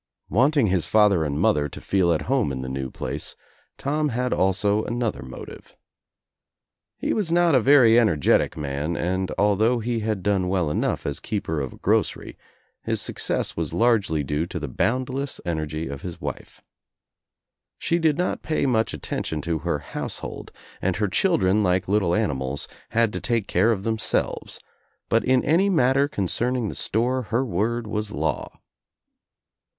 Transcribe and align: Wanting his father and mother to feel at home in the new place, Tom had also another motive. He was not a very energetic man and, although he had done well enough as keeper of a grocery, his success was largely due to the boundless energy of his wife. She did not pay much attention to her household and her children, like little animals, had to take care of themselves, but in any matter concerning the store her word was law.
Wanting 0.29 0.65
his 0.65 0.87
father 0.87 1.23
and 1.23 1.39
mother 1.39 1.69
to 1.69 1.79
feel 1.79 2.11
at 2.11 2.23
home 2.23 2.51
in 2.51 2.63
the 2.63 2.67
new 2.69 2.89
place, 2.89 3.35
Tom 3.77 4.09
had 4.09 4.33
also 4.33 4.83
another 4.85 5.21
motive. 5.21 5.75
He 6.97 7.13
was 7.13 7.31
not 7.31 7.53
a 7.53 7.59
very 7.59 7.99
energetic 7.99 8.57
man 8.57 8.97
and, 8.97 9.31
although 9.37 9.77
he 9.77 9.99
had 9.99 10.23
done 10.23 10.47
well 10.47 10.71
enough 10.71 11.05
as 11.05 11.19
keeper 11.19 11.61
of 11.61 11.73
a 11.73 11.77
grocery, 11.77 12.35
his 12.81 12.99
success 12.99 13.55
was 13.55 13.75
largely 13.75 14.23
due 14.23 14.47
to 14.47 14.57
the 14.57 14.67
boundless 14.67 15.39
energy 15.45 15.85
of 15.87 16.01
his 16.01 16.19
wife. 16.19 16.61
She 17.77 17.99
did 17.99 18.17
not 18.17 18.41
pay 18.41 18.65
much 18.65 18.95
attention 18.95 19.39
to 19.43 19.59
her 19.59 19.77
household 19.77 20.51
and 20.81 20.95
her 20.95 21.07
children, 21.09 21.61
like 21.61 21.87
little 21.87 22.15
animals, 22.15 22.67
had 22.89 23.13
to 23.13 23.21
take 23.21 23.45
care 23.47 23.71
of 23.71 23.83
themselves, 23.83 24.59
but 25.09 25.23
in 25.23 25.45
any 25.45 25.69
matter 25.69 26.07
concerning 26.07 26.69
the 26.69 26.73
store 26.73 27.21
her 27.21 27.45
word 27.45 27.85
was 27.85 28.11
law. 28.11 28.59